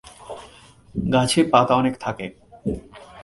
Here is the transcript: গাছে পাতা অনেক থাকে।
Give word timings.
গাছে 1.13 1.39
পাতা 1.43 1.73
অনেক 1.75 1.95
থাকে। 1.99 2.25